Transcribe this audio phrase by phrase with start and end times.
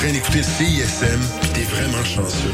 [0.00, 2.50] train d'écouter CISM, puis t'es vraiment chanceux.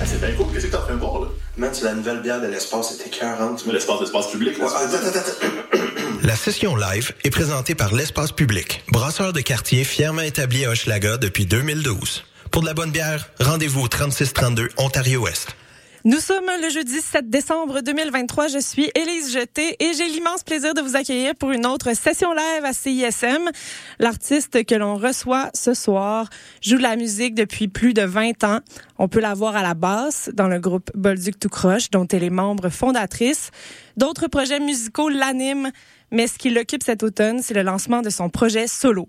[0.00, 0.46] Ah, c'est bien cool.
[0.52, 1.26] Qu'est-ce que t'es en train de voir, là?
[1.56, 3.66] Man, c'est la nouvelle bière de l'espace, c'était 40.
[3.66, 4.66] L'espace, l'espace public, là.
[4.66, 5.80] Ouais, attends, attends, attends.
[6.22, 11.16] La session live est présentée par l'Espace Public, brasseur de quartier fièrement établi à Hochelaga
[11.16, 12.22] depuis 2012.
[12.52, 15.56] Pour de la bonne bière, rendez-vous au 3632 Ontario-Ouest.
[16.06, 18.48] Nous sommes le jeudi 7 décembre 2023.
[18.48, 22.32] Je suis Élise Jeté et j'ai l'immense plaisir de vous accueillir pour une autre session
[22.32, 23.50] live à CISM.
[23.98, 26.30] L'artiste que l'on reçoit ce soir
[26.62, 28.60] joue de la musique depuis plus de 20 ans.
[28.96, 32.24] On peut la voir à la basse dans le groupe Bolduc Tout Croche, dont elle
[32.24, 33.50] est membre fondatrice.
[33.98, 35.70] D'autres projets musicaux l'animent,
[36.10, 39.06] mais ce qui l'occupe cet automne, c'est le lancement de son projet solo.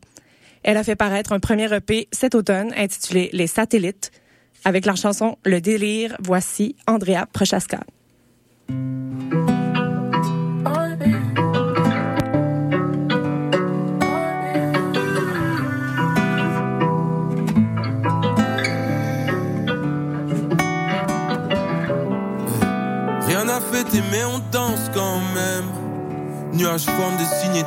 [0.63, 4.11] Elle a fait paraître un premier EP cet automne intitulé Les Satellites.
[4.63, 7.81] Avec leur chanson Le délire, voici Andrea Prochaska.
[23.27, 25.65] Rien à fêter mais on danse quand même
[26.53, 27.65] Nuages forment des signes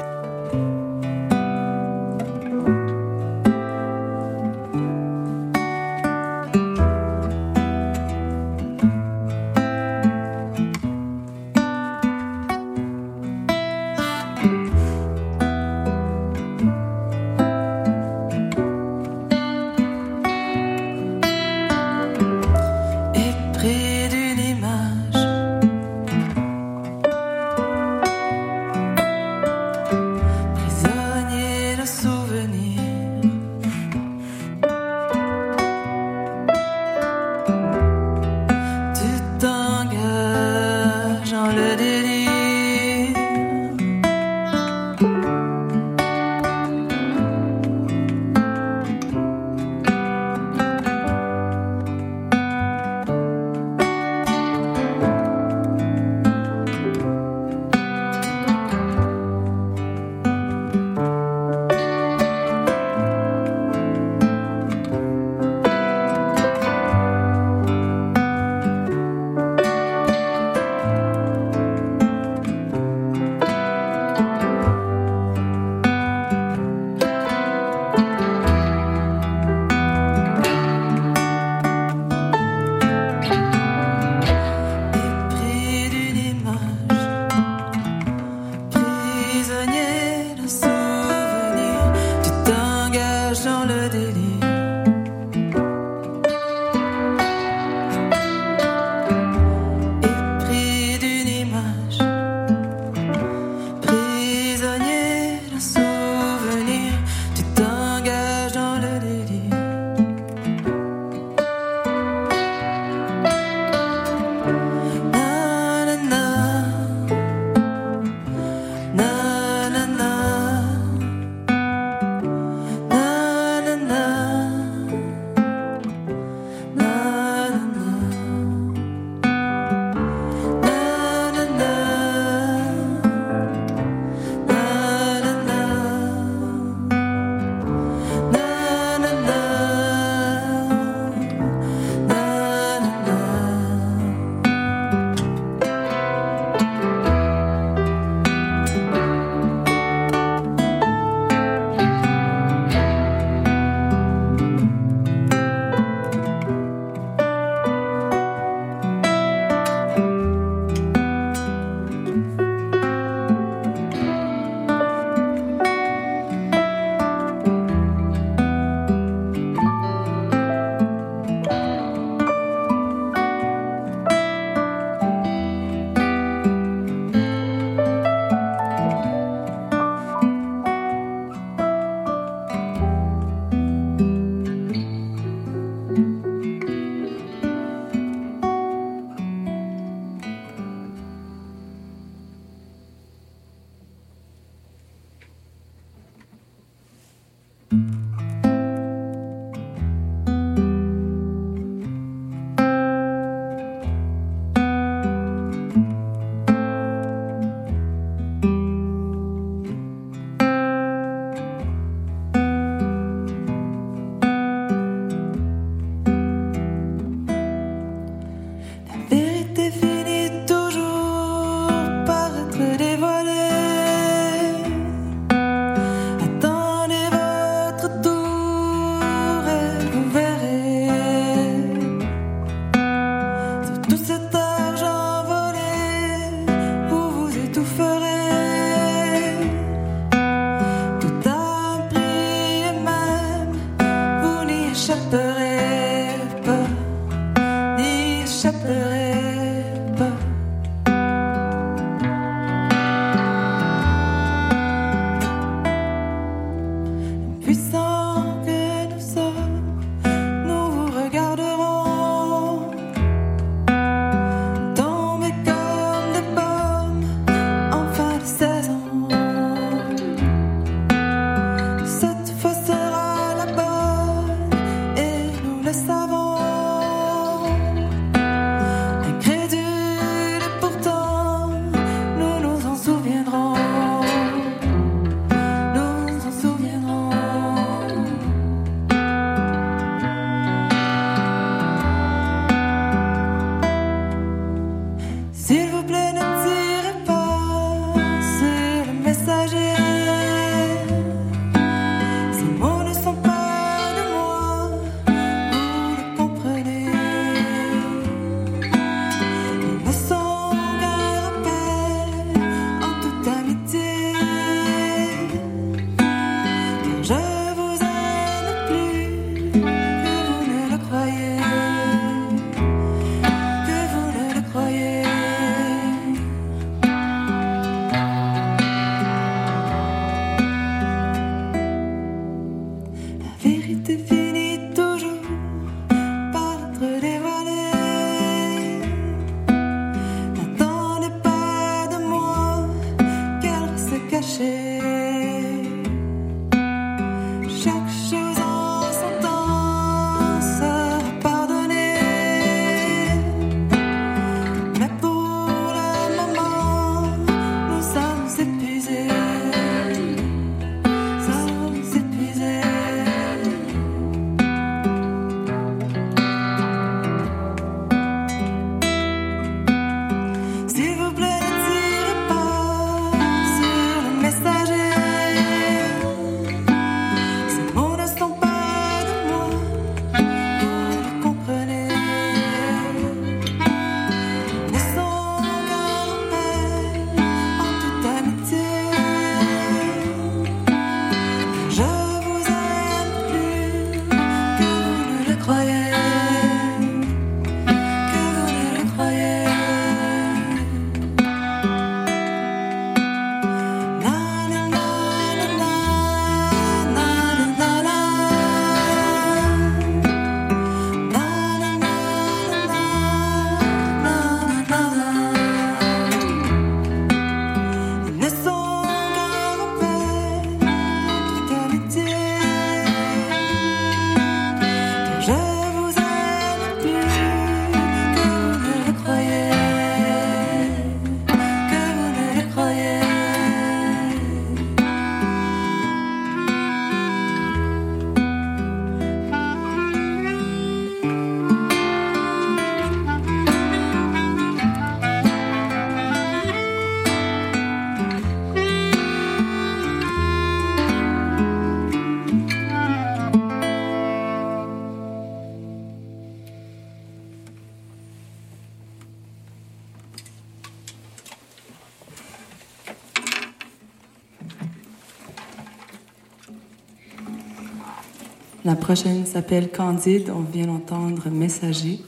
[468.84, 470.28] prochaine s'appelle Candide.
[470.28, 472.00] On vient d'entendre Messager.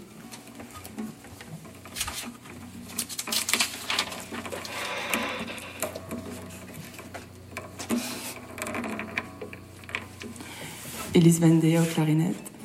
[11.14, 12.55] Elise Vendée au clarinette.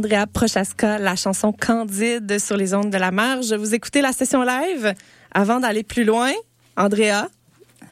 [0.00, 3.52] Andrea Prochaska, la chanson Candide sur les ondes de la marge.
[3.52, 4.94] Vous écoutez la session live.
[5.30, 6.30] Avant d'aller plus loin,
[6.74, 7.28] Andrea.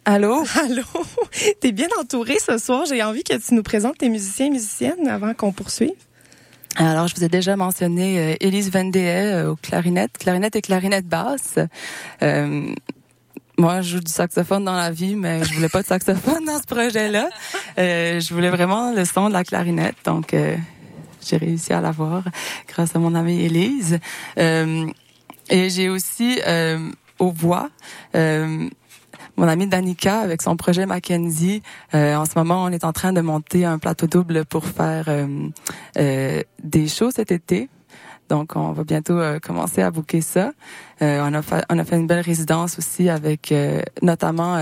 [0.06, 0.42] Allô?
[0.58, 0.84] Allô?
[1.60, 2.86] T'es bien entourée ce soir.
[2.88, 5.92] J'ai envie que tu nous présentes tes musiciens et musiciennes avant qu'on poursuive.
[6.76, 11.06] Alors, je vous ai déjà mentionné euh, Élise Vendehay euh, au clarinette, clarinette et clarinette
[11.06, 11.58] basse.
[12.22, 12.74] Euh,
[13.58, 16.58] moi, je joue du saxophone dans la vie, mais je voulais pas de saxophone dans
[16.58, 17.28] ce projet-là.
[17.78, 20.56] Euh, je voulais vraiment le son de la clarinette, donc euh,
[21.28, 22.24] j'ai réussi à l'avoir
[22.68, 23.98] grâce à mon amie Élise.
[24.38, 24.86] Euh,
[25.50, 27.70] et j'ai aussi euh, aux voix
[28.14, 28.68] euh,
[29.36, 31.62] mon amie Danica avec son projet Mackenzie.
[31.92, 35.06] En ce moment, on est en train de monter un plateau double pour faire
[35.94, 37.68] des shows cet été.
[38.28, 40.50] Donc, on va bientôt commencer à booker ça.
[41.00, 43.54] On, a fait, on a fait une belle résidence aussi avec
[44.02, 44.56] notamment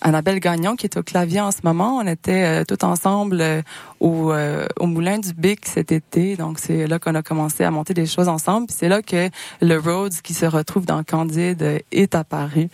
[0.00, 1.98] Annabelle Gagnon qui est au clavier en ce moment.
[1.98, 3.62] On était euh, tout ensemble euh,
[4.00, 6.36] au, euh, au Moulin du Bic cet été.
[6.36, 8.68] Donc, c'est là qu'on a commencé à monter des choses ensemble.
[8.70, 9.28] C'est là que
[9.60, 12.68] le Rhodes qui se retrouve dans Candide est apparu.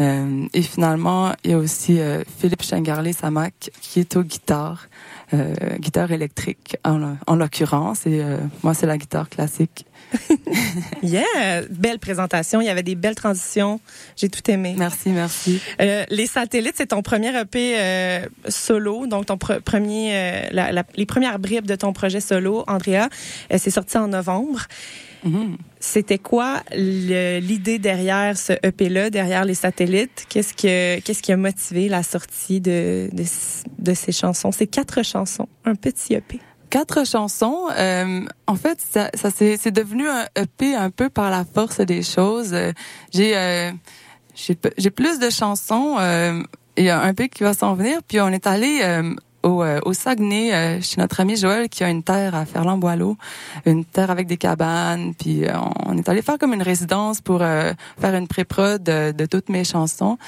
[0.00, 2.00] Et finalement, il y a aussi
[2.38, 4.88] Philippe Chengarlé-Samac qui est aux guitares,
[5.32, 8.06] euh, guitare électrique en, en l'occurrence.
[8.06, 8.20] Et
[8.64, 9.86] moi, c'est la guitare classique.
[11.02, 11.62] Yeah!
[11.70, 12.60] Belle présentation.
[12.60, 13.80] Il y avait des belles transitions.
[14.16, 14.74] J'ai tout aimé.
[14.78, 15.60] Merci, merci.
[15.80, 20.72] Euh, les satellites, c'est ton premier EP euh, solo, donc ton pre- premier, euh, la-
[20.72, 23.08] la- les premières bribes de ton projet solo, Andrea.
[23.56, 24.62] C'est sorti en novembre.
[25.24, 25.56] Mhm.
[25.80, 30.26] C'était quoi l'idée derrière ce EP-là, derrière les satellites?
[30.28, 33.24] Qu'est-ce que qu'est-ce qui a motivé la sortie de, de,
[33.78, 34.52] de ces chansons?
[34.52, 36.40] Ces quatre chansons, un petit EP.
[36.74, 37.68] Quatre chansons.
[37.78, 42.02] euh, en fait, ça, ça c'est devenu un EP un peu par la force des
[42.02, 42.52] choses.
[42.52, 42.72] Euh,
[43.12, 43.70] J'ai euh,
[44.34, 45.98] j'ai plus de chansons.
[46.76, 48.00] Il y a un EP qui va s'en venir.
[48.08, 49.14] Puis on est allé euh,
[49.44, 53.16] au, euh, au Saguenay euh, chez notre ami Joël qui a une terre à Ferland-Boileau,
[53.66, 55.14] une terre avec des cabanes.
[55.14, 55.52] Puis euh,
[55.86, 59.48] on est allé faire comme une résidence pour euh, faire une pré-prod de, de toutes
[59.48, 60.18] mes chansons.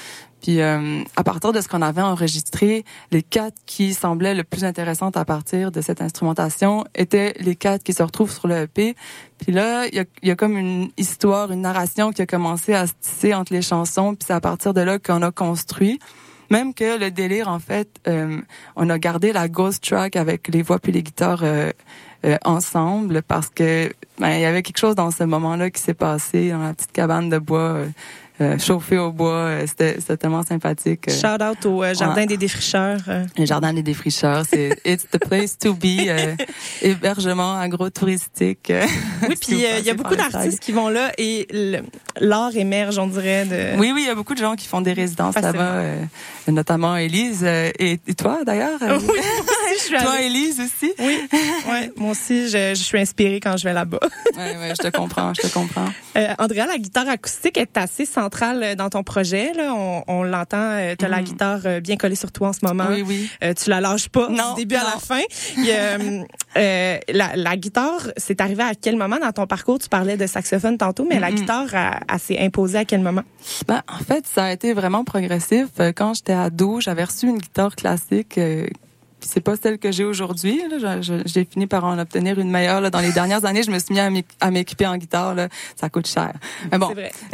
[0.41, 4.63] Puis euh, à partir de ce qu'on avait enregistré, les quatre qui semblaient le plus
[4.63, 8.95] intéressantes à partir de cette instrumentation étaient les quatre qui se retrouvent sur le EP.
[9.39, 12.73] Puis là, il y a, y a comme une histoire, une narration qui a commencé
[12.73, 14.13] à se tisser entre les chansons.
[14.13, 15.99] Puis c'est à partir de là qu'on a construit.
[16.49, 18.39] Même que le délire, en fait, euh,
[18.75, 21.71] on a gardé la ghost track avec les voix puis les guitares euh,
[22.25, 25.93] euh, ensemble parce que ben, il y avait quelque chose dans ce moment-là qui s'est
[25.93, 27.81] passé dans la petite cabane de bois.
[28.39, 31.05] Euh, chauffée au bois, euh, c'était tellement sympathique.
[31.09, 31.11] euh.
[31.11, 32.99] Shout out au euh, Jardin des défricheurs.
[33.37, 36.07] Le jardin des défricheurs, c'est it's the place to be.
[36.07, 36.35] euh,
[36.81, 38.71] hébergement agro-touristique.
[39.27, 41.47] Oui, puis euh, il y a beaucoup d'artistes qui vont là et
[42.19, 43.45] l'art émerge, on dirait.
[43.45, 43.77] De...
[43.79, 46.03] Oui, oui, il y a beaucoup de gens qui font des résidences là-bas, euh,
[46.47, 48.79] notamment Élise euh, et, et toi d'ailleurs.
[48.81, 49.15] Oui,
[49.75, 50.21] aussi, je suis toi.
[50.21, 50.93] Élise aussi?
[50.99, 51.19] Oui,
[51.69, 53.99] ouais, moi aussi, je, je suis inspirée quand je vais là-bas.
[54.37, 55.85] Ouais, ouais, je te comprends, je te comprends.
[56.17, 59.53] Euh, Andrea, la guitare acoustique est assez centrale euh, dans ton projet.
[59.53, 59.71] Là.
[59.75, 61.23] On, on l'entend, tu as la Mhm.
[61.23, 62.87] guitare euh, bien collée sur toi en ce moment.
[62.89, 63.29] Oui, oui.
[63.43, 65.21] Euh, tu la lâches pas Non, du début à la fin.
[65.59, 66.23] Euh,
[66.57, 69.77] euh, la, la guitare, c'est arrivé à quel moment dans ton parcours?
[69.77, 73.23] Tu parlais de saxophone tantôt, mais la guitare, elle, elle s'est imposée à quel moment?
[73.67, 75.67] Ben, en fait, ça a été vraiment progressif.
[75.79, 78.39] Euh, Quand j'étais ado, j'avais reçu une guitare classique.
[79.27, 80.61] Puis c'est pas celle que j'ai aujourd'hui.
[81.25, 82.79] J'ai fini par en obtenir une meilleure.
[82.79, 82.89] Là.
[82.89, 85.35] Dans les dernières années, je me suis mis à m'équ- à m'équiper en guitare.
[85.35, 85.49] Là.
[85.75, 86.31] Ça coûte cher.
[86.71, 87.11] Mais bon, vrai.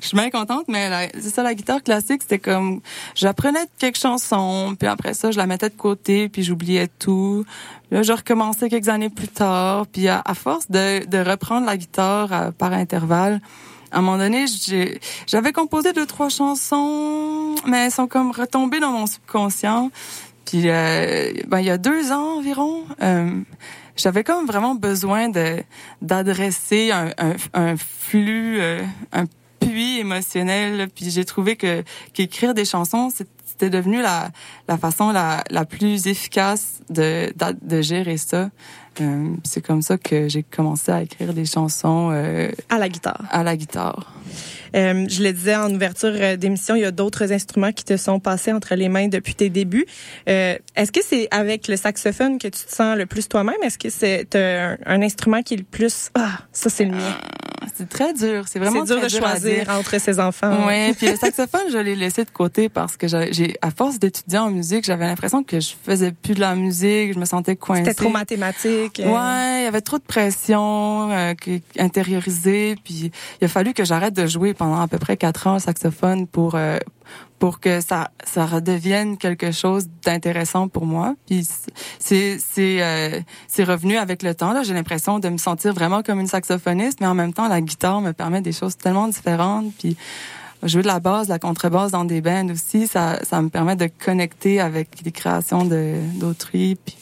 [0.00, 2.80] je suis bien contente, mais c'est ça, la guitare classique, c'était comme,
[3.14, 7.44] j'apprenais quelques chansons, puis après ça, je la mettais de côté, puis j'oubliais tout.
[7.90, 11.76] Là, je recommençais quelques années plus tard, puis à, à force de, de reprendre la
[11.76, 13.42] guitare euh, par intervalle,
[13.90, 14.46] à un moment donné,
[15.26, 19.90] j'avais composé deux, trois chansons, mais elles sont comme retombées dans mon subconscient.
[20.44, 23.40] Puis, euh, ben, il y a deux ans environ, euh,
[23.96, 25.62] j'avais comme vraiment besoin de
[26.00, 28.82] d'adresser un, un, un flux, euh,
[29.12, 29.24] un
[29.60, 30.88] puits émotionnel.
[30.94, 34.30] Puis j'ai trouvé que qu'écrire des chansons, c'était devenu la,
[34.68, 38.50] la façon la, la plus efficace de, d'a- de gérer ça.
[39.00, 43.24] Euh, c'est comme ça que j'ai commencé à écrire des chansons euh, À la guitare.
[43.30, 44.12] à la guitare.
[44.74, 48.20] Euh, je le disais en ouverture d'émission, il y a d'autres instruments qui te sont
[48.20, 49.86] passés entre les mains depuis tes débuts.
[50.26, 53.56] Est-ce que c'est avec le saxophone que tu te sens le plus toi-même?
[53.62, 56.10] Est-ce que c'est un, un instrument qui est le plus...
[56.14, 57.18] Ah, ça c'est le mien.
[57.74, 58.44] C'est très dur.
[58.48, 60.66] C'est vraiment dur très de choisir entre ses enfants.
[60.66, 64.38] Ouais, puis le saxophone, je l'ai laissé de côté parce que j'ai, à force d'étudier
[64.38, 67.82] en musique, j'avais l'impression que je faisais plus de la musique, je me sentais coincée.
[67.84, 69.00] C'était trop mathématique.
[69.00, 69.06] euh.
[69.08, 73.84] Ouais, il y avait trop de pression euh, qui- intériorisée, puis il a fallu que
[73.84, 76.78] j'arrête de jouer pendant à peu près quatre ans au saxophone pour euh,
[77.38, 81.16] pour que ça ça redevienne quelque chose d'intéressant pour moi.
[81.26, 81.46] Puis
[81.98, 84.62] c'est c'est euh, c'est revenu avec le temps là.
[84.62, 88.00] J'ai l'impression de me sentir vraiment comme une saxophoniste, mais en même temps la guitare
[88.00, 89.72] me permet des choses tellement différentes.
[89.78, 89.96] Puis
[90.62, 93.88] jouer de la basse, la contrebasse dans des bands aussi, ça ça me permet de
[94.04, 96.76] connecter avec les créations de d'autrui.
[96.76, 96.96] Puis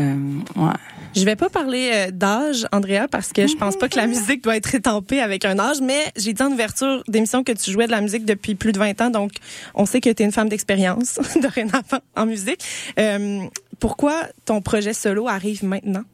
[0.00, 0.72] euh, ouais.
[1.16, 4.42] Je vais pas parler euh, d'âge, Andrea, parce que je pense pas que la musique
[4.42, 7.86] doit être étampée avec un âge, mais j'ai dit en ouverture d'émission que tu jouais
[7.86, 9.32] de la musique depuis plus de 20 ans, donc
[9.74, 12.62] on sait que tu es une femme d'expérience dorénavant en musique.
[12.98, 13.40] Euh,
[13.80, 16.04] pourquoi ton projet solo arrive maintenant?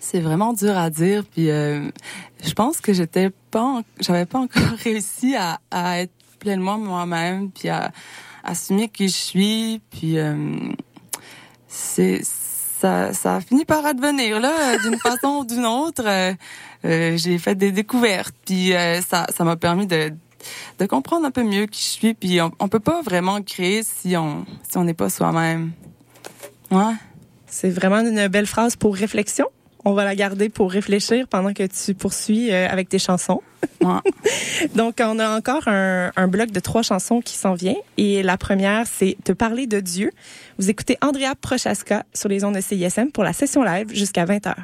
[0.00, 1.24] C'est vraiment dur à dire.
[1.24, 1.90] Puis euh,
[2.44, 7.68] je pense que j'étais pas, j'avais pas encore réussi à, à être pleinement moi-même, puis
[7.68, 7.90] à,
[8.44, 9.80] assumer qui je suis.
[9.90, 10.34] Puis euh,
[11.66, 12.22] c'est
[12.80, 16.04] ça, ça a fini par advenir là, d'une façon ou d'une autre.
[16.06, 16.32] Euh,
[16.84, 20.12] euh, j'ai fait des découvertes, puis euh, ça, ça m'a permis de
[20.78, 22.14] de comprendre un peu mieux qui je suis.
[22.14, 25.72] Puis on, on peut pas vraiment créer si on si on n'est pas soi-même.
[26.70, 26.94] Ouais.
[27.46, 29.48] C'est vraiment une belle phrase pour réflexion.
[29.84, 33.42] On va la garder pour réfléchir pendant que tu poursuis euh, avec tes chansons.
[33.80, 34.00] Ouais.
[34.74, 37.76] Donc, on a encore un, un bloc de trois chansons qui s'en vient.
[37.96, 40.10] Et la première, c'est Te parler de Dieu.
[40.58, 44.54] Vous écoutez Andrea Prochaska sur les ondes de CISM pour la session live jusqu'à 20h.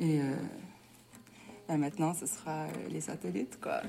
[0.00, 0.34] Et, euh,
[1.68, 3.82] et maintenant, ce sera euh, les satellites, quoi.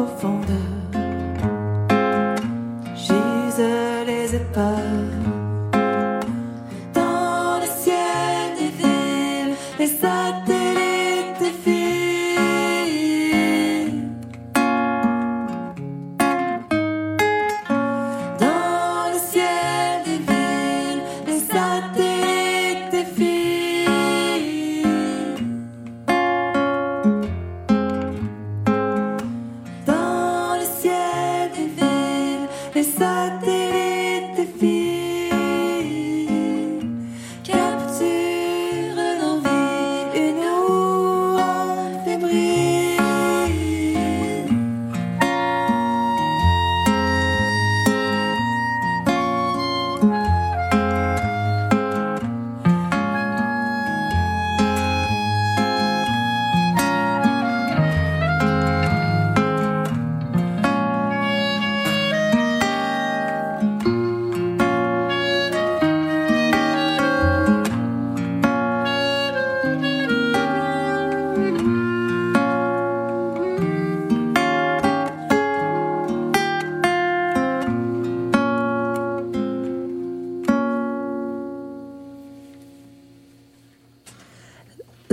[0.00, 0.59] Dans les profondeurs,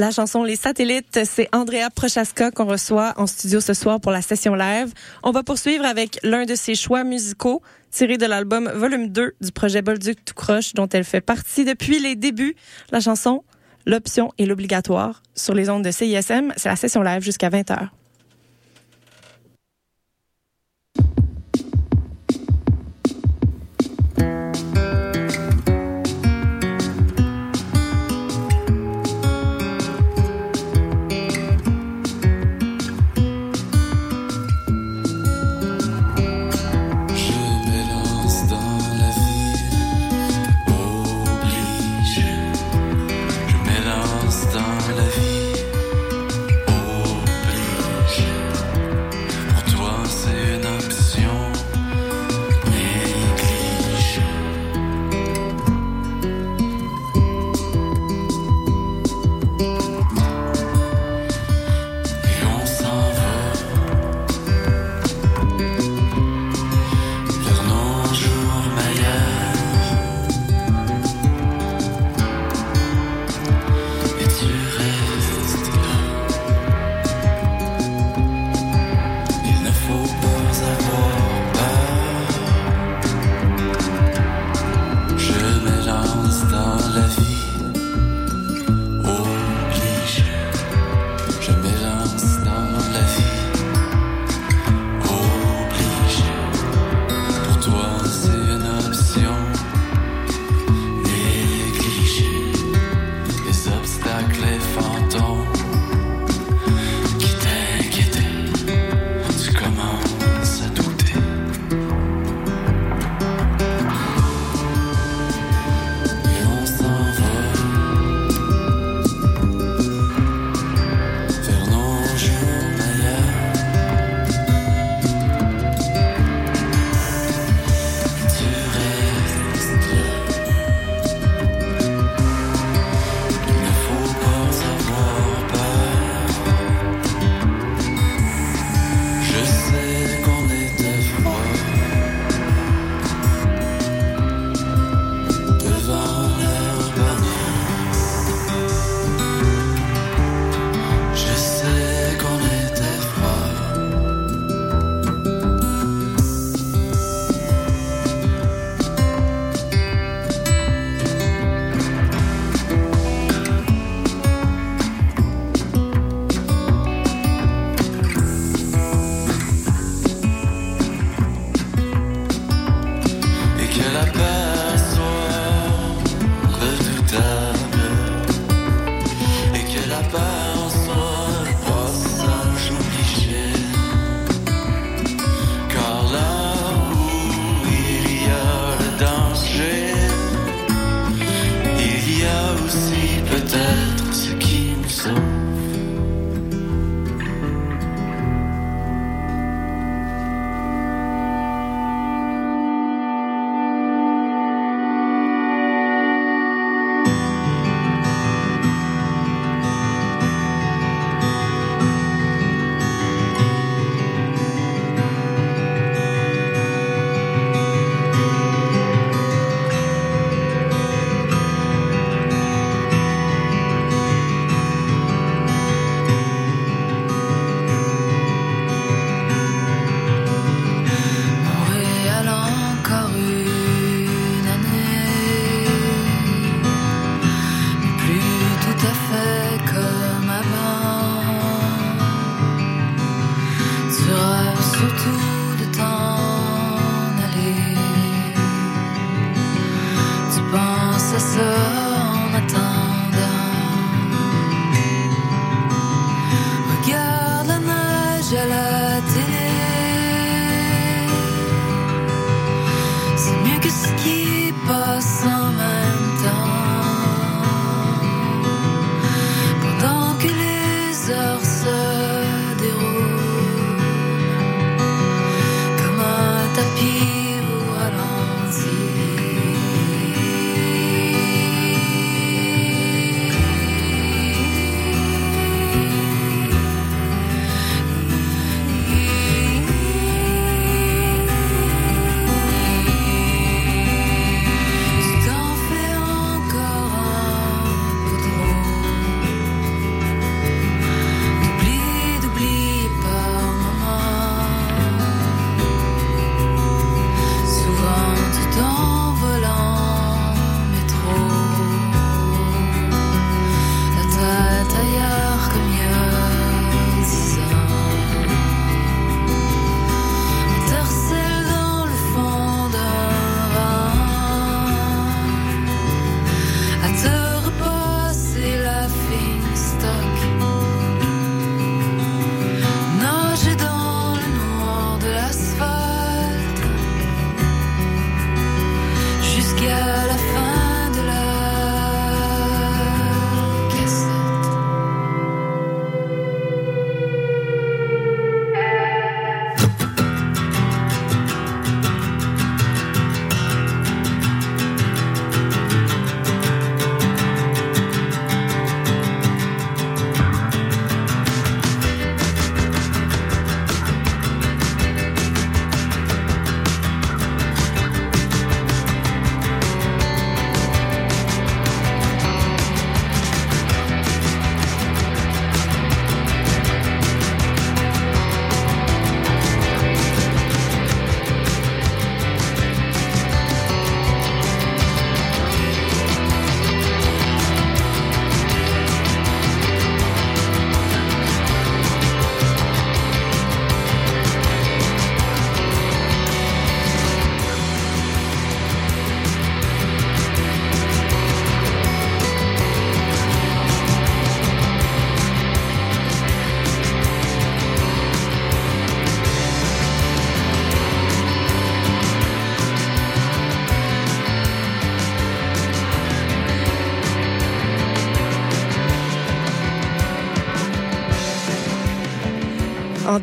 [0.07, 4.21] La chanson Les Satellites, c'est Andrea Prochaska qu'on reçoit en studio ce soir pour la
[4.21, 4.93] session live.
[5.21, 9.51] On va poursuivre avec l'un de ses choix musicaux tiré de l'album Volume 2 du
[9.51, 12.55] projet Bolduc tout croche dont elle fait partie depuis les débuts.
[12.89, 13.43] La chanson
[13.85, 17.89] L'option et l'obligatoire sur les ondes de CISM, c'est la session live jusqu'à 20h.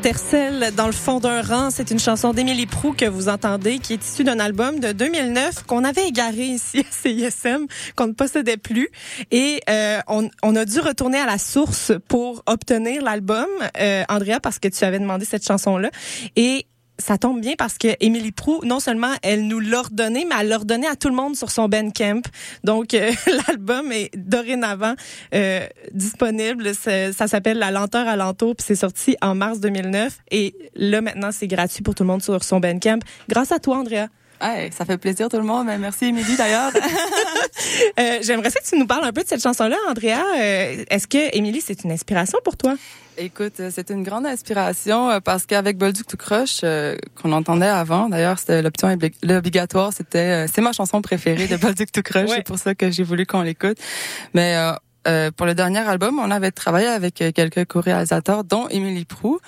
[0.04, 3.78] En tercelle, dans le fond d'un rang, c'est une chanson d'Émilie Prou que vous entendez,
[3.78, 7.64] qui est issue d'un album de 2009 qu'on avait égaré ici à CISM,
[7.96, 8.90] qu'on ne possédait plus.
[9.30, 13.46] Et euh, on, on, a dû retourner à la source pour obtenir l'album,
[13.80, 15.88] euh, Andrea, parce que tu avais demandé cette chanson-là.
[16.36, 16.66] Et
[16.98, 20.48] ça tombe bien parce que Émilie Prou, non seulement elle nous l'a ordonné, mais elle
[20.48, 22.22] l'a ordonné à tout le monde sur son Bandcamp.
[22.62, 23.10] Donc euh,
[23.48, 24.94] l'album est dorénavant
[25.34, 26.72] euh, disponible.
[26.74, 30.18] Ça, s'appelle La lenteur à l'entour, puis c'est sorti en mars 2009.
[30.30, 33.00] Et là maintenant, c'est gratuit pour tout le monde sur son Bandcamp.
[33.28, 34.08] Grâce à toi, Andrea.
[34.46, 35.68] Hey, ça fait plaisir tout le monde.
[35.80, 36.70] Merci Émilie d'ailleurs.
[37.98, 40.22] euh, J'aimerais que tu nous parles un peu de cette chanson-là, Andrea.
[40.36, 42.74] Euh, est-ce que Émilie, c'est une inspiration pour toi?
[43.16, 48.10] Écoute, euh, c'est une grande inspiration euh, parce qu'avec Bolduc tout croche qu'on entendait avant,
[48.10, 48.94] d'ailleurs c'était l'option
[49.30, 53.02] obligatoire, c'était c'est ma chanson préférée de Bolduc tout croche, c'est pour ça que j'ai
[53.02, 53.78] voulu qu'on l'écoute.
[54.34, 54.58] Mais
[55.06, 59.38] euh, pour le dernier album, on avait travaillé avec quelques co-réalisateurs, dont Émilie Prou.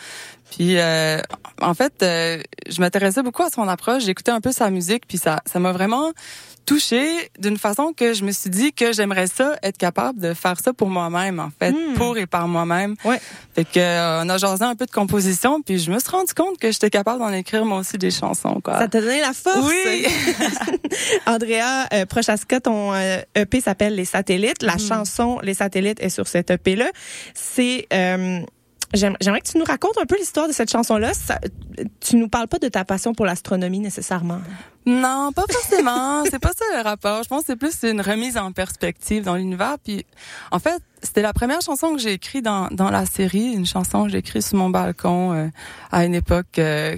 [0.51, 1.21] Puis euh,
[1.61, 4.05] en fait, euh, je m'intéressais beaucoup à son approche.
[4.05, 6.13] J'écoutais un peu sa musique, puis ça, ça m'a vraiment
[6.67, 10.59] touchée d'une façon que je me suis dit que j'aimerais ça être capable de faire
[10.59, 11.95] ça pour moi-même, en fait, hmm.
[11.95, 12.97] pour et par moi-même.
[13.05, 13.21] Ouais.
[13.55, 16.35] Fait que euh, on a jasé un peu de composition, puis je me suis rendu
[16.35, 18.61] compte que j'étais capable d'en écrire moi aussi des chansons.
[18.63, 18.79] Quoi.
[18.79, 19.65] Ça t'a donné la force.
[19.65, 20.07] Oui.
[21.27, 24.63] Andrea euh, Prochaska, ton EP s'appelle Les Satellites.
[24.63, 24.81] La hmm.
[24.81, 26.87] chanson Les Satellites est sur cet EP là.
[27.35, 27.87] C'est
[28.95, 31.13] J'aimerais que tu nous racontes un peu l'histoire de cette chanson-là.
[32.01, 34.41] Tu nous parles pas de ta passion pour l'astronomie nécessairement.
[34.87, 36.25] Non, pas forcément.
[36.31, 37.23] c'est pas ça le rapport.
[37.25, 39.77] Je pense que c'est plus une remise en perspective dans l'univers.
[39.83, 40.07] Puis,
[40.53, 44.05] en fait, c'était la première chanson que j'ai écrite dans, dans la série, une chanson
[44.05, 45.49] que j'ai écrite sur mon balcon euh,
[45.91, 46.97] à une époque euh,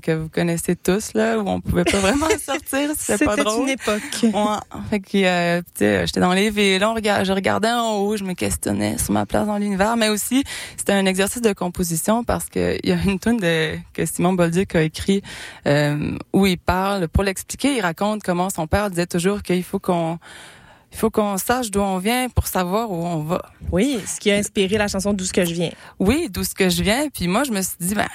[0.00, 3.62] que vous connaissez tous là, où on pouvait pas vraiment sortir, c'était pas drôle.
[3.62, 4.02] une époque.
[4.22, 5.62] Ouais, fait que euh,
[6.06, 9.26] j'étais dans les villes, on regard, je regardais en haut, je me questionnais sur ma
[9.26, 10.44] place dans l'univers, mais aussi
[10.76, 14.32] c'était un exercice de composition parce que il y a une tune de que Simon
[14.32, 15.22] Bolduc a écrit
[15.66, 19.78] euh, où il parle pour l'expliquer, il raconte comment son père disait toujours qu'il faut
[19.78, 20.18] qu'on
[20.92, 23.42] il faut qu'on sache d'où on vient pour savoir où on va.
[23.70, 25.70] Oui, ce qui a inspiré la chanson D'où ce que je viens.
[25.98, 27.08] Oui, d'où ce que je viens.
[27.08, 28.08] Puis moi, je me suis dit, ben,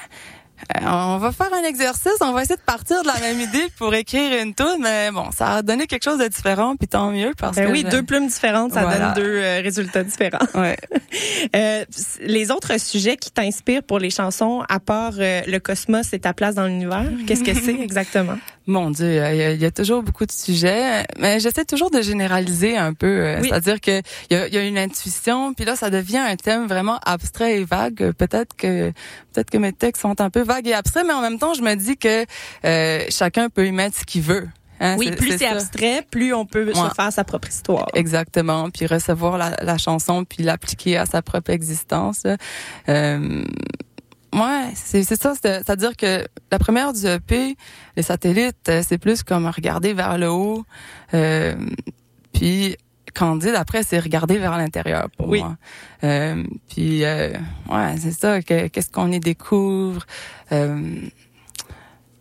[0.75, 3.67] euh, on va faire un exercice, on va essayer de partir de la même idée
[3.77, 7.11] pour écrire une tune, mais bon, ça a donné quelque chose de différent, puis tant
[7.11, 10.45] mieux parce ben que oui, deux plumes différentes, ça donne deux euh, résultats différents.
[10.55, 10.77] Ouais.
[11.55, 11.85] euh,
[12.21, 16.55] les autres sujets qui t'inspirent pour les chansons, à part le cosmos et ta place
[16.55, 18.37] dans l'univers, qu'est-ce que c'est exactement?
[18.67, 22.93] Mon Dieu, il y, a, toujours beaucoup de sujets, mais j'essaie toujours de généraliser un
[22.93, 26.35] peu, c'est-à-dire que il y a, y a, une intuition, puis là ça devient un
[26.35, 28.11] thème vraiment abstrait et vague.
[28.11, 28.91] Peut-être que
[29.33, 31.61] peut-être que mes textes sont un peu vague et abstrait, mais en même temps, je
[31.61, 32.25] me dis que
[32.65, 34.47] euh, chacun peut y mettre ce qu'il veut.
[34.79, 37.87] Hein, oui, plus c'est abstrait, plus on peut se faire sa propre histoire.
[37.95, 42.23] Exactement, puis recevoir la, la chanson, puis l'appliquer à sa propre existence.
[42.87, 43.43] Euh,
[44.33, 47.55] ouais, c'est ça, c'est-à-dire que la première du EP,
[47.95, 50.65] les satellites, euh, c'est plus comme regarder vers le haut,
[51.13, 51.55] euh,
[52.33, 52.77] puis
[53.17, 55.39] Candide, après, c'est regarder vers l'intérieur pour oui.
[55.39, 55.57] moi.
[56.03, 57.31] Euh, puis, euh,
[57.69, 58.41] ouais, c'est ça.
[58.43, 60.05] Qu'est-ce qu'on y découvre
[60.51, 61.01] euh,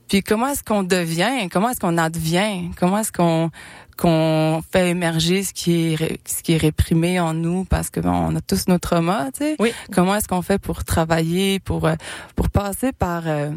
[0.09, 3.51] Puis, comment est-ce qu'on devient Comment est-ce qu'on advient Comment est-ce qu'on
[3.97, 8.11] qu'on fait émerger ce qui est ce qui est réprimé en nous parce que bon,
[8.11, 9.57] on a tous nos traumas, tu sais.
[9.59, 9.73] Oui.
[9.93, 11.95] Comment est-ce qu'on fait pour travailler, pour euh,
[12.35, 13.51] pour passer par euh,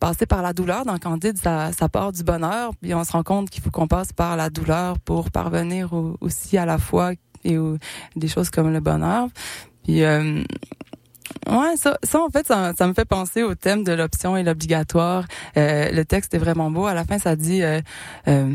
[0.00, 0.84] passer par la douleur?
[0.84, 3.88] Dans Candide, ça, ça part du bonheur, puis on se rend compte qu'il faut qu'on
[3.88, 7.12] passe par la douleur pour parvenir aussi à la foi
[7.44, 7.56] et
[8.16, 9.28] des choses comme le bonheur.
[9.84, 10.42] Puis euh,
[11.48, 14.42] ouais, ça, ça en fait, ça, ça, me fait penser au thème de l'option et
[14.42, 15.24] l'obligatoire.
[15.56, 16.86] Euh, le texte est vraiment beau.
[16.86, 17.80] À la fin, ça dit euh,
[18.28, 18.52] euh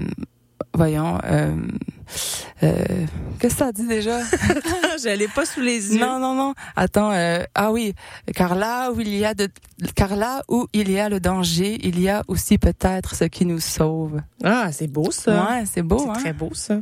[0.74, 1.56] voyons, euh,
[2.64, 2.76] euh,
[3.40, 4.20] qu'est-ce que ça dit déjà?
[5.04, 6.00] Je l'ai pas sous les yeux.
[6.00, 6.54] Non, non, non.
[6.76, 7.12] Attends.
[7.12, 7.94] Euh, ah oui,
[8.36, 9.50] car là où il y a de,
[9.96, 13.46] car là où il y a le danger, il y a aussi peut-être ce qui
[13.46, 14.22] nous sauve.
[14.44, 15.48] Ah, c'est beau ça.
[15.50, 16.00] Ouais, c'est beau.
[16.00, 16.14] C'est hein?
[16.14, 16.80] très beau ça.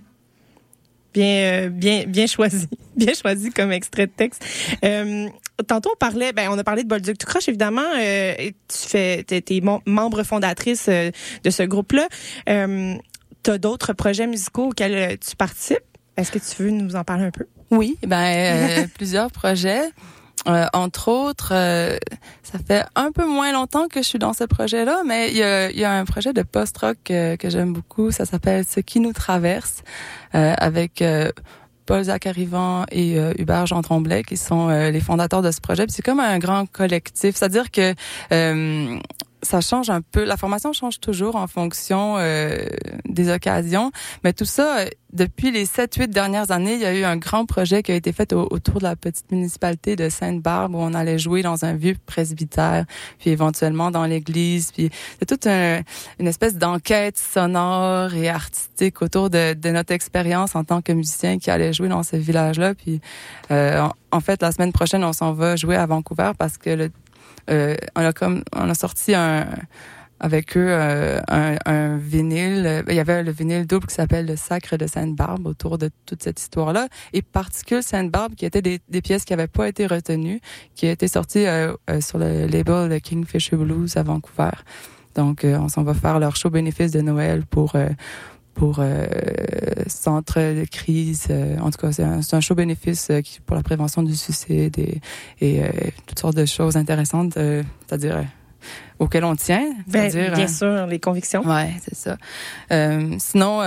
[1.14, 4.46] Bien, bien, bien choisi, bien choisi comme extrait de texte.
[4.86, 5.28] Euh,
[5.68, 7.82] tantôt on parlait, ben on a parlé de Bolduc Tu croches évidemment.
[8.00, 11.12] Euh, tu fais, t'es, es membre fondatrice euh,
[11.44, 12.08] de ce groupe-là.
[12.50, 12.96] Euh,
[13.44, 15.80] tu as d'autres projets musicaux auxquels euh, tu participes?
[16.18, 17.46] Est-ce que tu veux nous en parler un peu?
[17.72, 19.84] Oui, ben euh, plusieurs projets.
[20.48, 25.04] Euh, entre autres, ça fait un peu moins longtemps que je suis dans ce projet-là,
[25.06, 28.10] mais il y a, y a, un projet de post-rock que j'aime beaucoup.
[28.10, 29.84] Ça s'appelle Ce qui nous traverse,
[30.34, 31.04] avec
[31.86, 35.86] Paul Zacarivan et Hubert Jean Tremblay, qui sont les fondateurs de ce projet.
[35.90, 37.94] C'est comme un grand collectif, c'est-à-dire que
[39.44, 40.24] ça change un peu.
[40.24, 42.66] La formation change toujours en fonction euh,
[43.06, 43.92] des occasions,
[44.24, 47.46] mais tout ça, euh, depuis les 7-8 dernières années, il y a eu un grand
[47.46, 51.20] projet qui a été fait autour de la petite municipalité de Sainte-Barbe où on allait
[51.20, 52.86] jouer dans un vieux presbytère,
[53.20, 54.72] puis éventuellement dans l'église.
[54.72, 54.90] Puis
[55.20, 60.94] c'est toute une espèce d'enquête sonore et artistique autour de, notre expérience en tant que
[60.94, 62.74] musicien qui allait jouer dans ce village-là.
[62.76, 63.02] Puis
[63.52, 66.92] euh, en fait, la semaine prochaine, on s'en va jouer à Vancouver parce que le
[67.50, 69.14] euh, on a comme on a sorti
[70.20, 72.84] avec eux euh, un, vinyle.
[72.88, 76.24] Il y avait le vinyle double qui s'appelle Le Sacre de Sainte-Barbe autour de toute
[76.24, 76.88] cette histoire-là.
[77.14, 80.40] Et Particule Sainte-Barbe, qui étaient des, pièces qui n'avaient pas été retenues,
[80.76, 84.52] qui étaient sorties euh, sur le label Kingfisher Blues à Vancouver.
[85.16, 87.74] Donc, on s'en va faire leur show bénéfice de Noël pour
[88.54, 89.06] pour euh,
[89.88, 91.28] centre de crise.
[91.30, 94.78] Euh, en tout cas, c'est un, un, show bénéfice euh, pour la prévention du suicide
[94.78, 95.02] et,
[95.40, 95.62] et
[96.06, 98.24] toutes sortes de choses intéressantes, c'est-à-dire
[99.00, 99.74] auxquelles on tient.
[99.88, 101.46] Ben, bien sûr, les convictions.
[101.48, 102.18] Ouais, c'est ça.
[103.20, 103.62] sinon,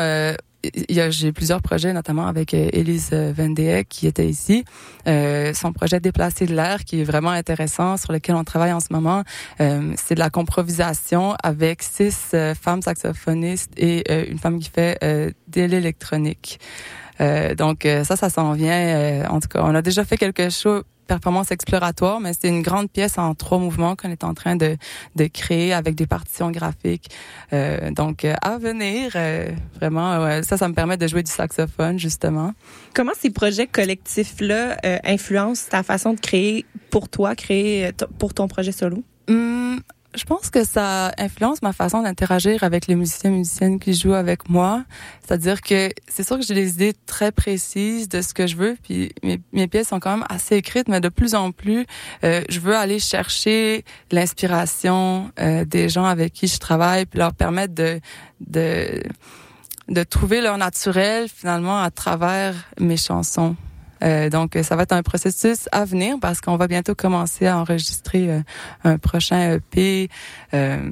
[0.88, 4.64] j'ai plusieurs projets, notamment avec euh, Elise euh, Vendée qui était ici.
[5.06, 8.80] Euh, son projet Déplacer de l'air, qui est vraiment intéressant, sur lequel on travaille en
[8.80, 9.22] ce moment,
[9.60, 14.98] euh, c'est de la comprovisation avec six euh, femmes saxophonistes et une femme qui fait
[15.02, 16.58] de l'électronique.
[17.56, 19.28] donc ça, ça s'en vient.
[19.30, 22.90] en tout cas, on a déjà fait quelque chose performance exploratoire, mais c'est une grande
[22.90, 24.76] pièce en trois mouvements qu'on est en train de,
[25.16, 27.11] de créer avec des partitions graphiques.
[27.52, 31.98] Euh, donc, euh, à venir, euh, vraiment, ça, ça me permet de jouer du saxophone,
[31.98, 32.55] justement.
[32.94, 38.48] Comment ces projets collectifs-là euh, influencent ta façon de créer pour toi, créer pour ton
[38.48, 39.02] projet solo?
[39.28, 39.80] Hum,
[40.14, 44.14] je pense que ça influence ma façon d'interagir avec les musiciens et musiciennes qui jouent
[44.14, 44.84] avec moi.
[45.20, 48.76] C'est-à-dire que c'est sûr que j'ai des idées très précises de ce que je veux,
[48.82, 49.12] puis
[49.52, 51.86] mes, pièces sont quand même assez écrites, mais de plus en plus,
[52.22, 57.34] euh, je veux aller chercher l'inspiration euh, des gens avec qui je travaille, puis leur
[57.34, 58.00] permettre de,
[58.40, 59.02] de
[59.88, 63.54] de trouver leur naturel finalement à travers mes chansons.
[64.05, 67.59] Euh, donc, ça va être un processus à venir parce qu'on va bientôt commencer à
[67.59, 68.40] enregistrer euh,
[68.84, 70.09] un prochain EP
[70.52, 70.90] euh,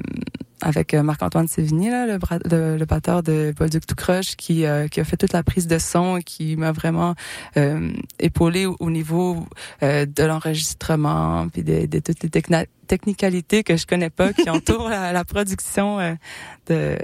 [0.61, 2.17] avec Marc-Antoine Sévigny, là, le,
[2.49, 5.77] le, le, batteur de Bolduc Tout Crush, qui, qui a fait toute la prise de
[5.77, 7.15] son et qui m'a vraiment
[8.17, 9.45] épaulé au, niveau
[9.81, 12.29] de l'enregistrement puis de, de, toutes les
[12.87, 16.17] technicalités que je connais pas qui entourent la, la production
[16.67, 16.97] de,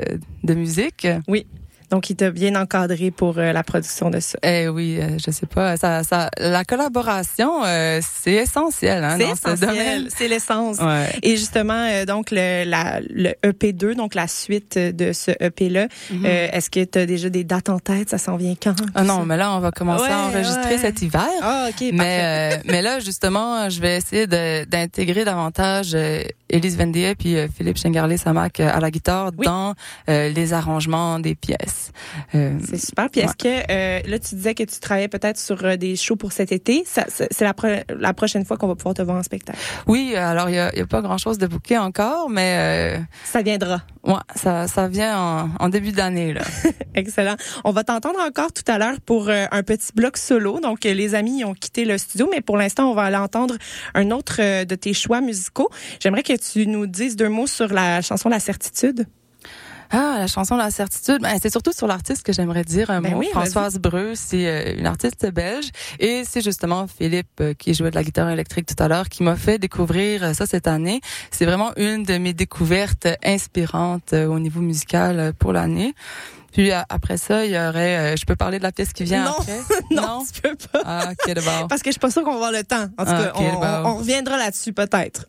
[0.45, 1.05] de musique.
[1.27, 1.45] Oui.
[1.89, 4.37] Donc, il t'a bien encadré pour euh, la production de ça.
[4.43, 5.75] Eh oui, euh, je sais pas.
[5.77, 9.57] Ça, ça, la collaboration, euh, c'est essentiel hein, dans essentiel.
[9.57, 10.07] ce domaine.
[10.15, 10.77] C'est l'essence.
[10.77, 11.09] Ouais.
[11.23, 16.27] Et justement, donc le, la, le EP2, donc la suite de ce EP-là, mm -hmm.
[16.53, 18.09] est-ce que tu as déjà des dates en tête?
[18.09, 18.75] Ça s'en vient quand?
[18.93, 20.85] Ah non, mais là, on va commencer ouais, à enregistrer ouais.
[20.85, 21.27] cet hiver.
[21.41, 25.97] Ah, OK, mais, mais là, justement, je vais essayer d'intégrer davantage
[26.49, 29.45] Élise Vendier puis Philippe Chengarlé-Samac à la guitare oui.
[29.45, 29.73] dans
[30.07, 31.78] les arrangements des pièces.
[32.35, 33.09] Euh, c'est super.
[33.09, 36.15] Puis est-ce que euh, là tu disais que tu travaillais peut-être sur euh, des shows
[36.15, 39.17] pour cet été ça, C'est la, pro la prochaine fois qu'on va pouvoir te voir
[39.17, 39.59] en spectacle.
[39.87, 43.41] Oui, alors il y a, y a, pas grand-chose de booké encore, mais euh, ça
[43.41, 43.81] viendra.
[44.03, 46.41] Ouais, ça, ça vient en, en début d'année là.
[46.95, 47.35] Excellent.
[47.63, 50.59] On va t'entendre encore tout à l'heure pour un petit bloc solo.
[50.59, 53.55] Donc les amis ont quitté le studio, mais pour l'instant on va aller entendre
[53.93, 55.69] un autre de tes choix musicaux.
[55.99, 59.05] J'aimerais que tu nous dises deux mots sur la chanson La Certitude.
[59.91, 63.13] Ah, la chanson La Certitude, ben, c'est surtout sur l'artiste que j'aimerais dire un ben
[63.13, 63.19] mot.
[63.19, 65.69] Oui, Françoise Breu, c'est euh, une artiste belge
[65.99, 69.23] et c'est justement Philippe euh, qui jouait de la guitare électrique tout à l'heure qui
[69.23, 71.01] m'a fait découvrir euh, ça cette année.
[71.31, 75.95] C'est vraiment une de mes découvertes inspirantes au niveau musical pour l'année.
[76.53, 77.97] Puis après ça, il y aurait.
[77.97, 79.31] Euh, je peux parler de la pièce qui vient non.
[79.39, 79.59] après?
[79.91, 80.81] non, non, tu peux pas.
[80.85, 81.67] Ah, ok, d'abord.
[81.67, 82.87] Parce que je suis pas sûre qu'on va avoir le temps.
[82.97, 83.51] En tout cas, okay,
[83.83, 85.25] on, reviendra là-dessus peut-être.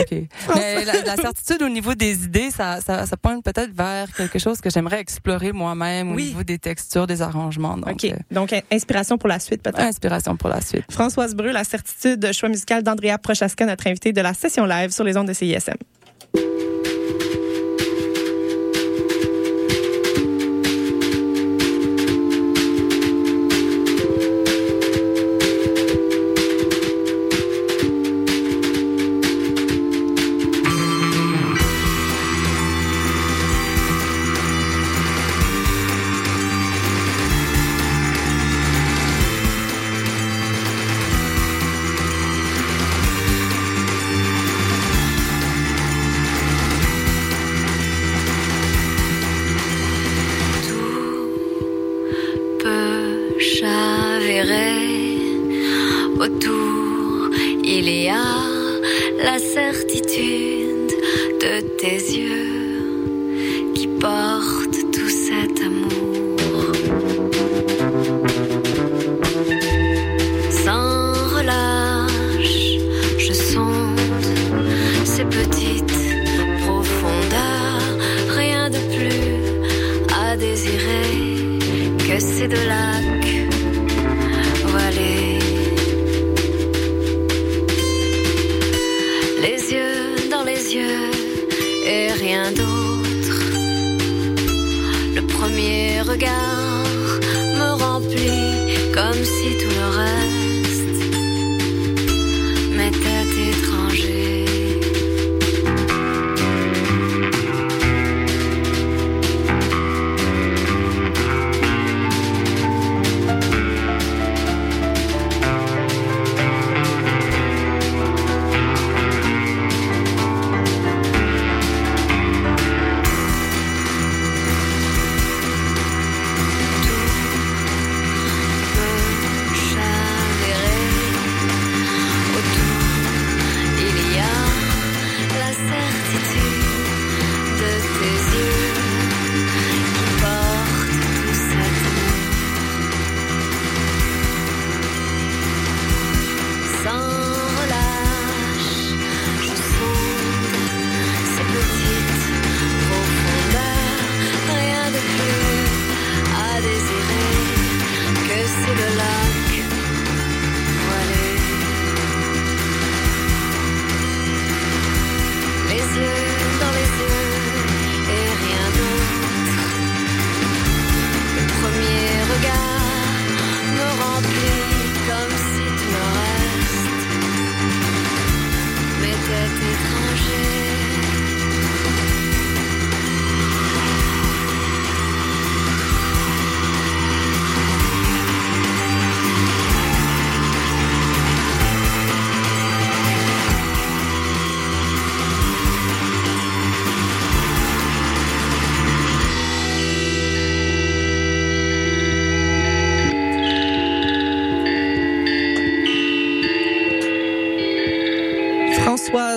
[0.00, 0.10] ok.
[0.54, 4.38] Mais la, la, certitude au niveau des idées, ça, ça, ça pointe peut-être vers quelque
[4.38, 7.76] chose que j'aimerais explorer moi-même au niveau des textures, des arrangements.
[7.76, 8.04] Donc, ok.
[8.04, 9.80] Euh, donc inspiration pour la suite peut-être?
[9.80, 10.84] Inspiration pour la suite.
[10.90, 15.04] Françoise Breu, la certitude, choix musical d'Andrea Prochaska, notre invitée de la session live sur
[15.04, 15.74] les ondes de CISM.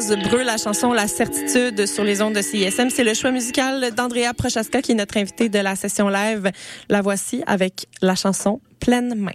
[0.09, 2.89] Rose la chanson La certitude sur les ondes de CISM.
[2.89, 6.49] C'est le choix musical d'Andrea Prochaska qui est notre invité de la session live.
[6.87, 9.31] La voici avec la chanson Pleine main.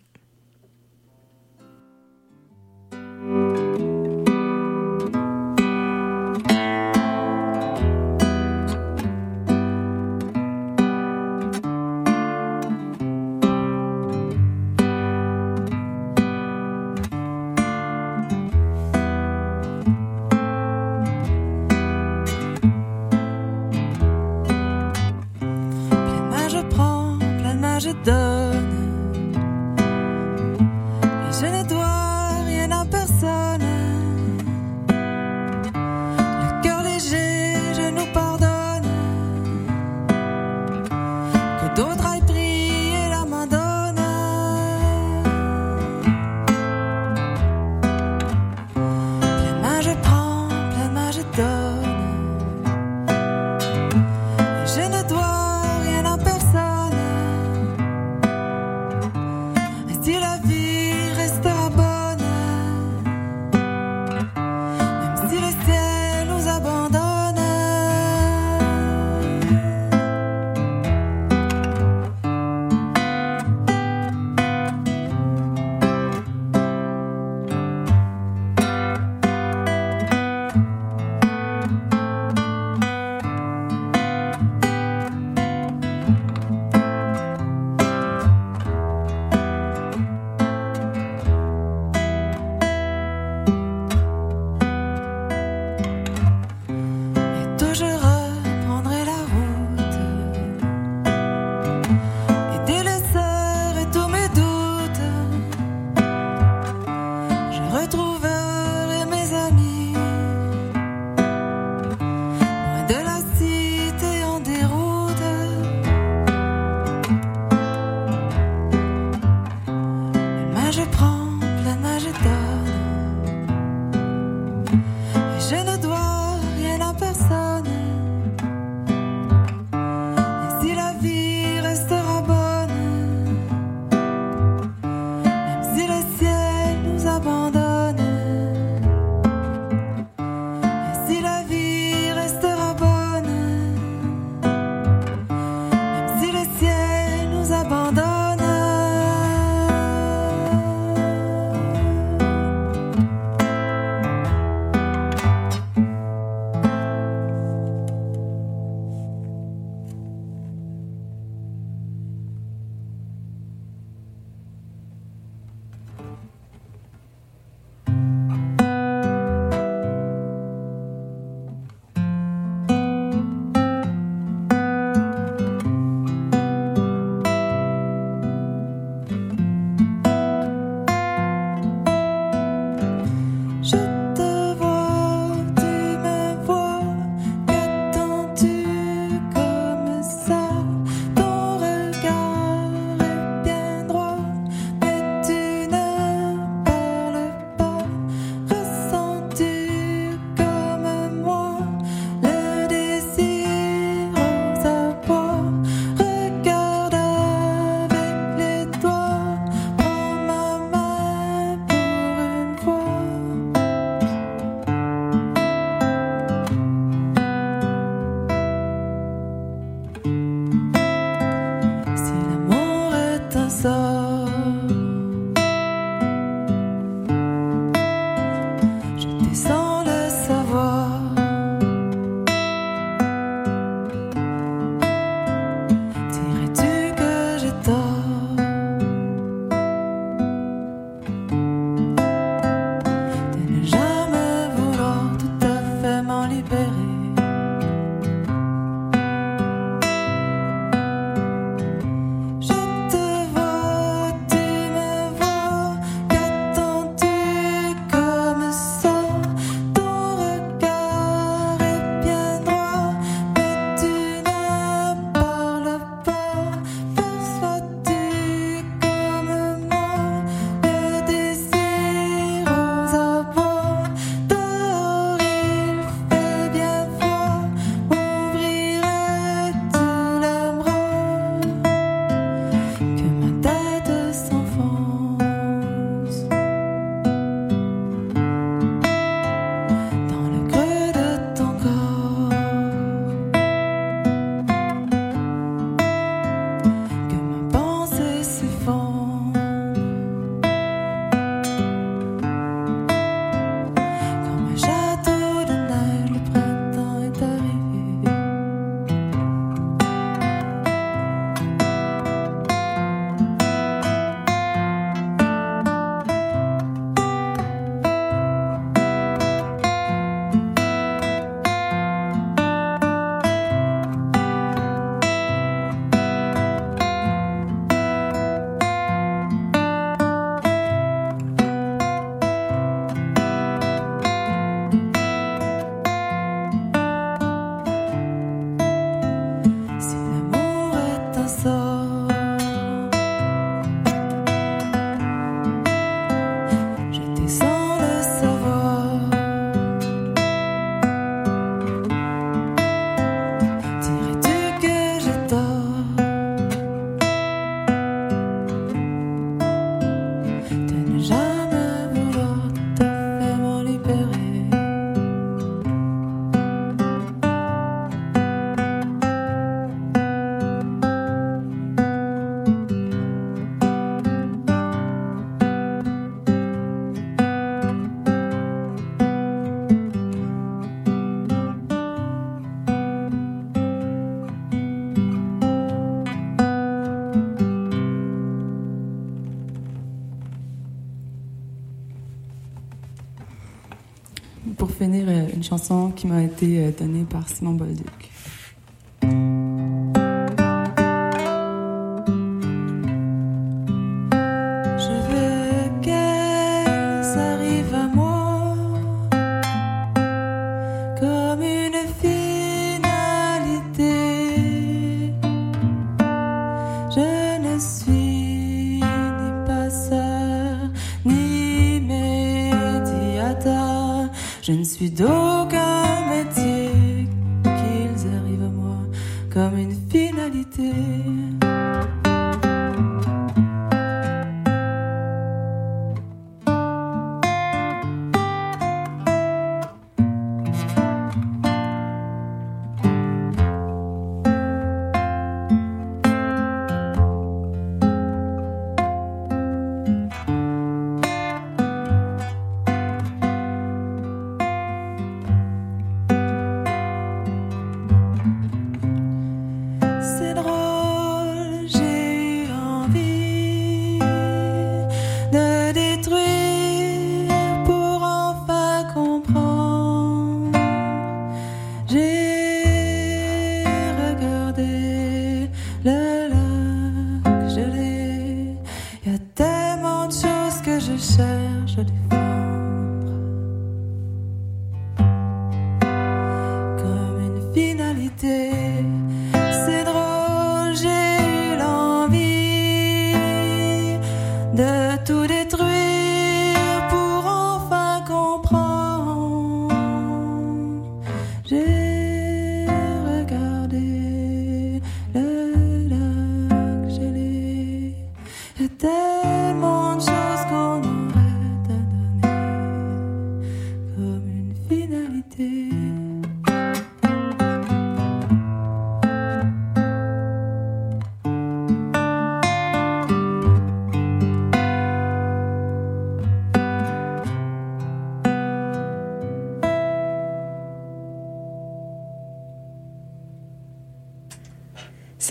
[396.73, 397.92] Donnée par Simon Bolduc.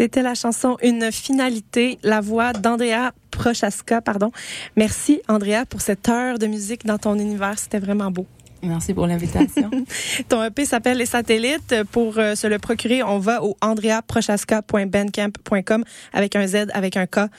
[0.02, 4.32] C'était la chanson Une finalité, la voix d'Andrea Prochaska, pardon.
[4.76, 7.60] Merci, Andrea, pour cette heure de musique dans ton univers.
[7.60, 8.26] C'était vraiment beau.
[8.64, 9.72] Merci pour l'invitation.
[10.30, 11.76] Ton EP s'appelle Les Satellites.
[11.92, 15.84] Pour euh, se le procurer, on va au andreaprochaska.bandcamp.com
[16.14, 17.30] avec un Z, avec un K.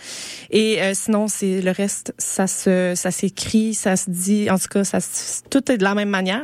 [0.51, 4.51] Et euh, sinon, c'est le reste, ça se, ça s'écrit, ça se dit.
[4.51, 4.99] En tout cas, ça,
[5.51, 6.43] tout est de la même manière.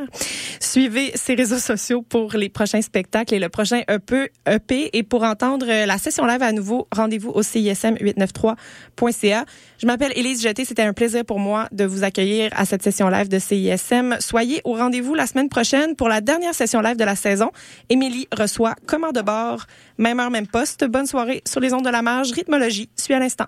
[0.59, 4.31] Suivez ses réseaux sociaux pour les prochains spectacles et le prochain E EP.
[4.47, 4.97] EP.
[4.97, 9.45] Et pour entendre euh, la session live à nouveau, rendez-vous au CISM893.ca.
[9.77, 10.65] Je m'appelle Élise Jeté.
[10.65, 14.17] C'était un plaisir pour moi de vous accueillir à cette session live de CISM.
[14.19, 17.51] Soyez au rendez-vous la semaine prochaine pour la dernière session live de la saison.
[17.89, 19.65] Émilie reçoit commande de bord,
[19.97, 20.85] même heure, même poste.
[20.85, 22.31] Bonne soirée sur les ondes de la marge.
[22.31, 23.47] Rythmologie suit à l'instant.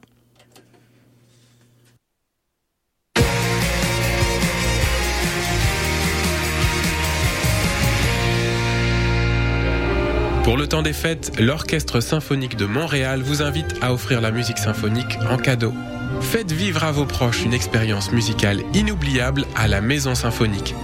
[10.44, 14.58] Pour le temps des fêtes, l'Orchestre symphonique de Montréal vous invite à offrir la musique
[14.58, 15.72] symphonique en cadeau.
[16.20, 20.76] Faites vivre à vos proches une expérience musicale inoubliable à la Maison Symphonique.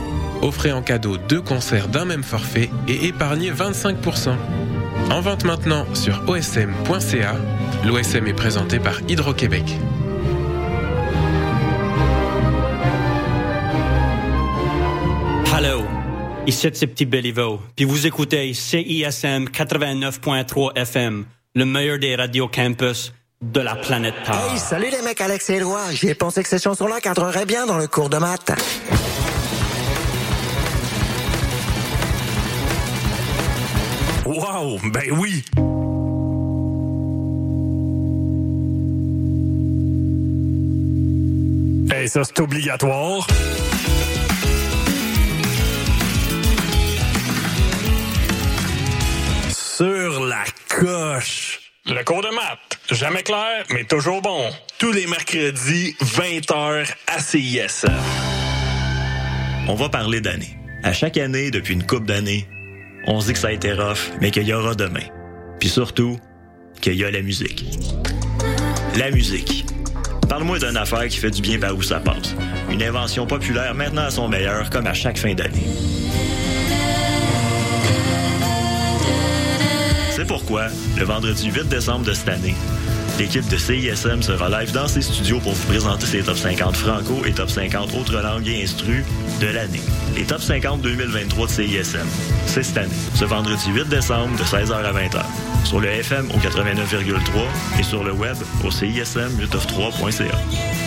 [0.42, 4.36] Offrez en cadeau deux concerts d'un même forfait et épargnez 25%.
[5.12, 7.36] En vente maintenant sur osm.ca.
[7.86, 9.64] L'OSM est présenté par Hydro-Québec.
[15.56, 15.84] Hello,
[16.46, 21.26] ici c'est Petit Béliveau, puis vous écoutez CISM 89.3 FM,
[21.56, 23.12] le meilleur des radios campus
[23.42, 24.40] de la planète Terre.
[24.52, 25.62] Hey, salut les mecs, Alex et.
[25.94, 28.52] J'ai pensé que ces chansons-là cadreraient bien dans le cours de maths.
[34.28, 35.42] Wow, ben oui.
[41.90, 43.26] Hey, ça c'est obligatoire.
[49.54, 51.62] Sur la coche.
[51.86, 54.50] Le cours de maths, jamais clair, mais toujours bon.
[54.78, 57.88] Tous les mercredis, 20h à CISM.
[59.70, 60.58] On va parler d'années.
[60.84, 62.46] À chaque année, depuis une couple d'années,
[63.08, 65.06] on se dit que ça a été rough, mais qu'il y aura demain.
[65.60, 66.20] Puis surtout,
[66.82, 67.66] qu'il y a la musique.
[68.98, 69.66] La musique.
[70.30, 72.36] Parle-moi d'une affaire qui fait du bien par où ça passe.
[72.70, 75.64] Une invention populaire maintenant à son meilleur, comme à chaque fin d'année.
[80.12, 82.56] C'est pourquoi, le vendredi 8 décembre de cette année,
[83.18, 87.26] L'équipe de CISM sera live dans ses studios pour vous présenter ses top 50 franco
[87.26, 88.66] et top 50 autres langues et
[89.42, 89.82] de l'année.
[90.16, 92.06] Les top 50 2023 de CISM,
[92.46, 95.24] c'est cette année, ce vendredi 8 décembre de 16h à 20h,
[95.64, 100.87] sur le FM au 89,3 et sur le web au CISM893.ca.